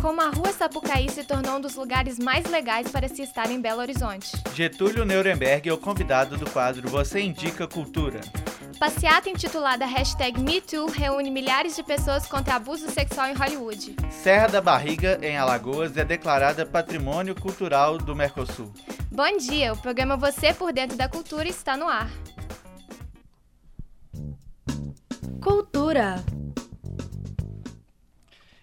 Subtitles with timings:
[0.00, 3.60] Como a Rua Sapucaí se tornou um dos lugares mais legais para se estar em
[3.60, 4.36] Belo Horizonte.
[4.54, 8.20] Getúlio Nuremberg é o convidado do quadro Você Indica Cultura.
[8.78, 13.96] Passeata intitulada hashtag MeToo reúne milhares de pessoas contra abuso sexual em Hollywood.
[14.10, 18.70] Serra da Barriga, em Alagoas, é declarada Patrimônio Cultural do Mercosul.
[19.10, 22.10] Bom dia, o programa Você por Dentro da Cultura está no ar.
[25.42, 26.22] Cultura.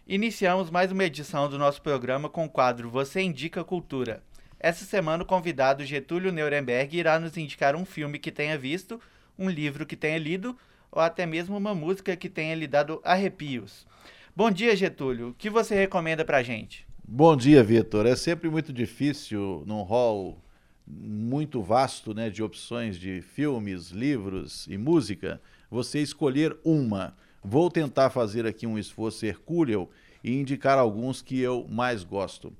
[0.05, 4.21] Iniciamos mais uma edição do nosso programa com o quadro Você Indica Cultura.
[4.59, 8.99] Essa semana o convidado Getúlio Nuremberg irá nos indicar um filme que tenha visto
[9.39, 10.57] um livro que tenha lido
[10.91, 13.87] ou até mesmo uma música que tenha lhe dado arrepios.
[14.35, 15.29] Bom dia, Getúlio.
[15.29, 16.85] O que você recomenda pra gente?
[17.07, 18.05] Bom dia, Vitor.
[18.05, 20.37] É sempre muito difícil num hall
[20.85, 25.41] muito vasto, né, de opções de filmes, livros e música,
[25.71, 27.15] você escolher uma.
[27.43, 29.89] Vou tentar fazer aqui um esforço hercúleo
[30.23, 32.53] e indicar alguns que eu mais gosto.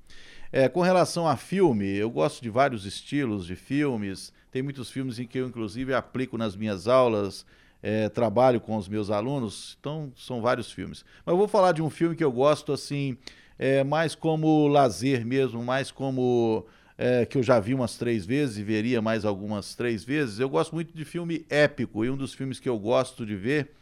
[0.52, 5.18] É, com relação a filme, eu gosto de vários estilos de filmes, tem muitos filmes
[5.18, 7.46] em que eu, inclusive, aplico nas minhas aulas,
[7.82, 11.04] é, trabalho com os meus alunos, então são vários filmes.
[11.24, 13.16] Mas eu vou falar de um filme que eu gosto, assim,
[13.58, 16.66] é, mais como lazer mesmo, mais como.
[16.96, 20.38] É, que eu já vi umas três vezes e veria mais algumas três vezes.
[20.38, 23.72] Eu gosto muito de filme épico, e um dos filmes que eu gosto de ver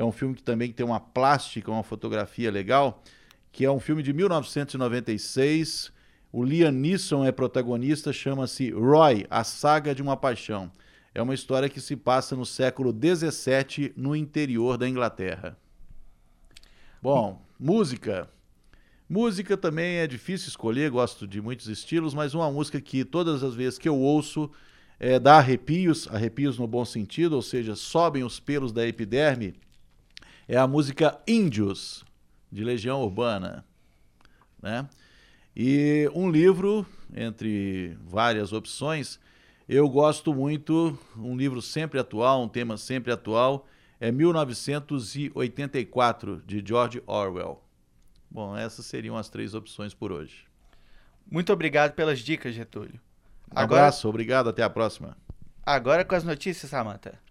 [0.00, 3.02] é um filme que também tem uma plástica, uma fotografia legal,
[3.50, 5.92] que é um filme de 1996
[6.30, 10.70] o Liam Neeson é protagonista, chama-se Roy, a saga de uma paixão.
[11.14, 15.56] É uma história que se passa no século 17 no interior da Inglaterra.
[17.02, 18.28] Bom, música.
[19.08, 23.54] Música também é difícil escolher, gosto de muitos estilos, mas uma música que todas as
[23.54, 24.50] vezes que eu ouço
[25.00, 29.54] é, dá arrepios, arrepios no bom sentido, ou seja, sobem os pelos da epiderme,
[30.48, 32.04] é a música Índios,
[32.50, 33.62] de Legião Urbana.
[34.62, 34.88] Né?
[35.54, 39.20] E um livro, entre várias opções,
[39.68, 43.66] eu gosto muito, um livro sempre atual, um tema sempre atual,
[44.00, 47.62] é 1984, de George Orwell.
[48.30, 50.46] Bom, essas seriam as três opções por hoje.
[51.30, 52.98] Muito obrigado pelas dicas, Getúlio.
[53.54, 53.82] Um Agora...
[53.82, 55.14] abraço, obrigado, até a próxima.
[55.64, 57.27] Agora com as notícias, Samantha.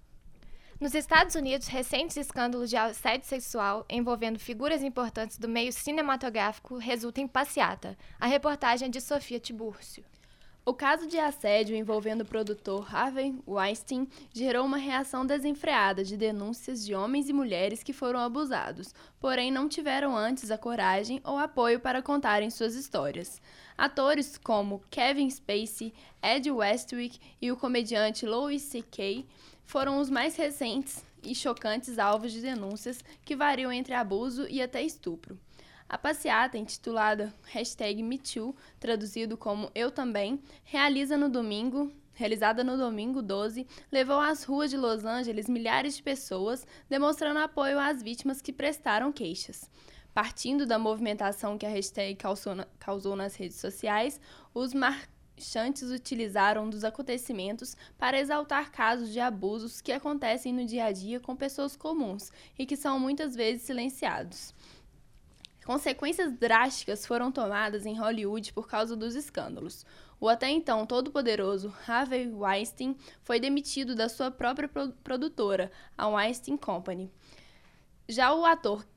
[0.80, 7.24] Nos Estados Unidos, recentes escândalos de assédio sexual envolvendo figuras importantes do meio cinematográfico resultam
[7.24, 7.98] em passeata.
[8.20, 10.06] A reportagem é de Sofia Tibúrcio.
[10.64, 16.86] O caso de assédio envolvendo o produtor Harvey Weinstein gerou uma reação desenfreada de denúncias
[16.86, 21.80] de homens e mulheres que foram abusados, porém não tiveram antes a coragem ou apoio
[21.80, 23.42] para contarem suas histórias.
[23.76, 29.26] Atores como Kevin Spacey, Ed Westwick e o comediante Louis C.K
[29.68, 34.82] foram os mais recentes e chocantes alvos de denúncias que variam entre abuso e até
[34.82, 35.38] estupro.
[35.90, 43.22] A passeata, intitulada hashtag MeToo, traduzido como Eu Também, realiza no domingo, realizada no domingo
[43.22, 48.54] 12, levou às ruas de Los Angeles milhares de pessoas, demonstrando apoio às vítimas que
[48.54, 49.70] prestaram queixas.
[50.14, 54.20] Partindo da movimentação que a hashtag causou, causou nas redes sociais,
[54.54, 60.86] os mar Chantes utilizaram dos acontecimentos para exaltar casos de abusos que acontecem no dia
[60.86, 64.54] a dia com pessoas comuns e que são muitas vezes silenciados.
[65.64, 69.86] Consequências drásticas foram tomadas em Hollywood por causa dos escândalos.
[70.20, 74.70] O até então todo-poderoso Harvey Weinstein foi demitido da sua própria
[75.04, 77.12] produtora, a Weinstein Company.
[78.08, 78.88] Já o ator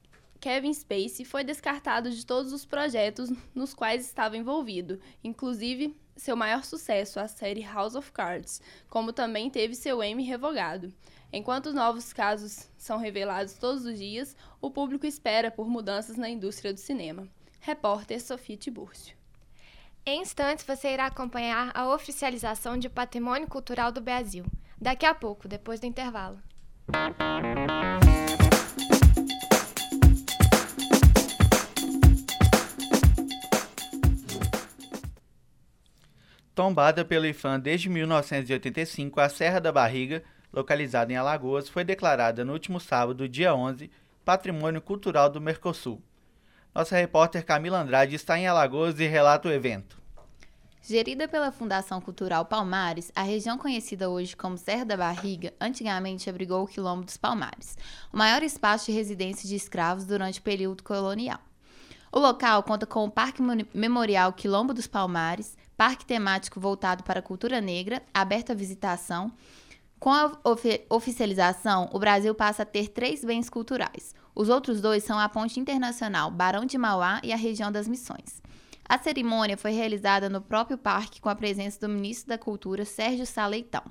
[0.41, 6.65] Kevin Spacey foi descartado de todos os projetos nos quais estava envolvido, inclusive seu maior
[6.65, 10.93] sucesso, a série House of Cards, como também teve seu Emmy revogado.
[11.33, 16.73] Enquanto novos casos são revelados todos os dias, o público espera por mudanças na indústria
[16.73, 17.29] do cinema.
[17.61, 19.17] Repórter Sofia Tibúrcio.
[20.05, 24.45] Em instantes, você irá acompanhar a oficialização de Patrimônio Cultural do Brasil.
[24.81, 26.39] Daqui a pouco, depois do intervalo.
[36.61, 40.23] Tombada pelo IFAM desde 1985, a Serra da Barriga,
[40.53, 43.91] localizada em Alagoas, foi declarada no último sábado, dia 11,
[44.27, 46.03] Patrimônio Cultural do Mercosul.
[46.75, 49.99] Nossa repórter Camila Andrade está em Alagoas e relata o evento.
[50.83, 56.63] Gerida pela Fundação Cultural Palmares, a região conhecida hoje como Serra da Barriga antigamente abrigou
[56.63, 57.79] o Quilombo dos Palmares,
[58.13, 61.41] o maior espaço de residência de escravos durante o período colonial.
[62.13, 63.41] O local conta com o Parque
[63.73, 69.33] Memorial Quilombo dos Palmares, parque temático voltado para a cultura negra, aberto à visitação,
[69.99, 74.15] Com a ofi oficialização, o Brasil passa a ter três bens culturais.
[74.35, 78.43] Os outros dois são a Ponte Internacional Barão de Mauá e a região das Missões.
[78.87, 83.25] A cerimônia foi realizada no próprio parque com a presença do ministro da Cultura, Sérgio
[83.25, 83.85] Saleitão.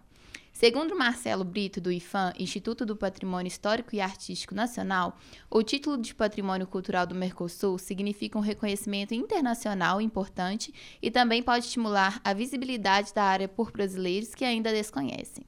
[0.60, 5.18] Segundo Marcelo Brito, do IFAM, Instituto do Patrimônio Histórico e Artístico Nacional,
[5.50, 11.64] o título de Patrimônio Cultural do Mercosul significa um reconhecimento internacional importante e também pode
[11.64, 15.46] estimular a visibilidade da área por brasileiros que ainda desconhecem.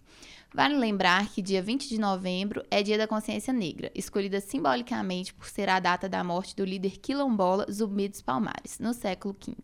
[0.53, 5.49] Vale lembrar que dia 20 de novembro é Dia da Consciência Negra, escolhida simbolicamente por
[5.49, 9.57] ser a data da morte do líder quilombola Zumbi dos Palmares, no século XV.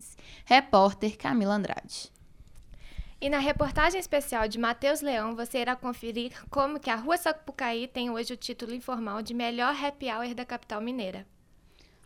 [0.44, 2.17] Repórter Camila Andrade.
[3.20, 7.88] E na reportagem especial de Matheus Leão, você irá conferir como que a Rua Sapucaí
[7.88, 11.26] tem hoje o título informal de melhor happy hour da capital mineira.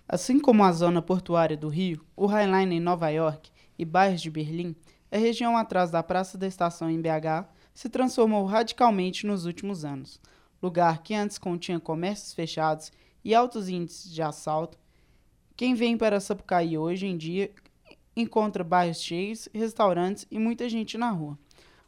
[0.08, 4.30] Assim como a zona portuária do Rio, o Highline em Nova York e bairros de
[4.30, 4.74] Berlim,
[5.10, 10.18] a região atrás da Praça da Estação em BH se transformou radicalmente nos últimos anos.
[10.62, 12.90] Lugar que antes continha comércios fechados
[13.22, 14.78] e altos índices de assalto,
[15.54, 17.50] quem vem para Sapucaí hoje em dia
[18.16, 21.38] encontra bairros cheios, restaurantes e muita gente na rua.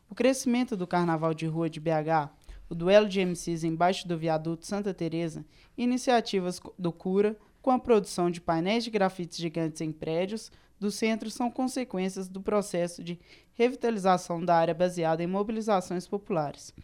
[0.08, 2.30] O crescimento do carnaval de rua de BH,
[2.68, 5.44] o duelo de MCs embaixo do viaduto Santa Teresa
[5.76, 11.30] iniciativas do Cura com a produção de painéis de grafites gigantes em prédios do centro
[11.30, 13.18] são consequências do processo de
[13.54, 16.74] revitalização da área baseada em mobilizações populares.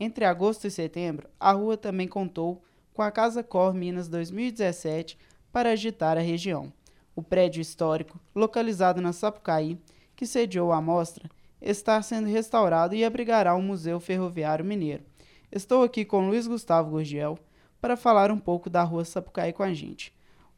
[0.00, 2.62] Entre agosto e setembro, a rua também contou
[2.92, 5.18] com a Casa Cor Minas 2017
[5.52, 6.72] para agitar a região.
[7.14, 9.78] O prédio histórico, localizado na Sapucaí,
[10.16, 11.30] que sediou a mostra,
[11.60, 15.04] está sendo restaurado e abrigará o Museu Ferroviário Mineiro.
[15.50, 17.38] Estou aqui com Luiz Gustavo Gurgel
[17.80, 20.12] para falar um pouco da Rua Sapucaí com a gente.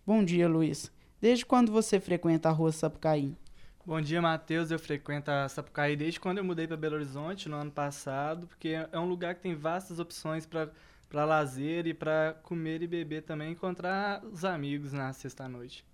[0.07, 0.93] Bom dia, Luiz.
[1.21, 3.37] Desde quando você frequenta a Rua Sapucaí?
[3.85, 4.71] Bom dia, Matheus.
[4.71, 8.79] Eu frequento a Sapucaí desde quando eu mudei para Belo Horizonte no ano passado, porque
[8.91, 13.53] é um lugar que tem vastas opções para lazer e para comer e beber também,
[13.53, 15.85] encontrar os amigos na sexta-noite.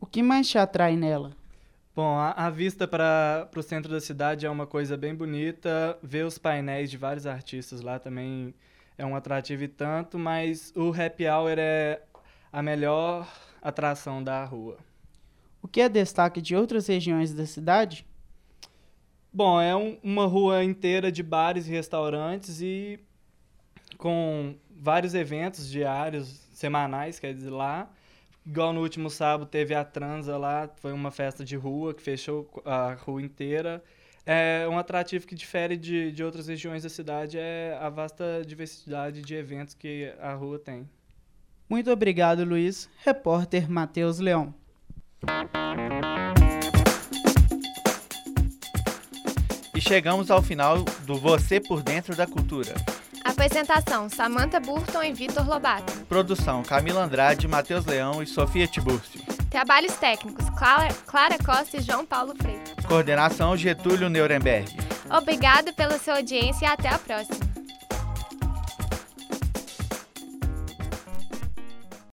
[0.00, 1.32] O que mais te atrai nela?
[1.94, 5.98] Bom, a, a vista para o centro da cidade é uma coisa bem bonita.
[6.02, 8.54] Ver os painéis de vários artistas lá também
[8.96, 12.00] é um atrativo e tanto, mas o happy hour é
[12.50, 13.28] a melhor
[13.60, 14.78] atração da rua.
[15.62, 18.06] O que é destaque de outras regiões da cidade?
[19.32, 22.98] Bom, é um, uma rua inteira de bares e restaurantes e
[23.98, 27.90] com vários eventos diários, semanais, quer dizer, lá.
[28.50, 32.50] Igual no último sábado teve a Transa lá, foi uma festa de rua que fechou
[32.64, 33.80] a rua inteira.
[34.26, 39.22] É um atrativo que difere de, de outras regiões da cidade é a vasta diversidade
[39.22, 40.90] de eventos que a rua tem.
[41.68, 42.90] Muito obrigado, Luiz.
[43.04, 44.52] Repórter Matheus Leão.
[49.76, 52.74] E chegamos ao final do Você por Dentro da Cultura.
[53.40, 55.90] Apresentação: Samantha Burton e Vitor Lobato.
[56.00, 59.18] Produção: Camila Andrade, Matheus Leão e Sofia Tibúrcio.
[59.48, 62.60] Trabalhos técnicos: Clara, Clara Costa e João Paulo Freire.
[62.86, 64.76] Coordenação: Getúlio Nuremberg.
[65.10, 67.49] Obrigado pela sua audiência e até a próxima.